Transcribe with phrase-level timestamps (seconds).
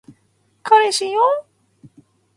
[0.63, 1.21] 彼氏よ